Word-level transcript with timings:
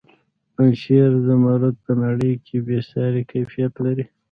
د 0.03 0.03
پنجشیر 0.55 1.09
زمرد 1.27 1.75
په 1.85 1.91
نړۍ 2.03 2.33
کې 2.45 2.55
بې 2.65 2.79
ساري 2.89 3.23
کیفیت 3.31 3.73
لري. 3.85 4.05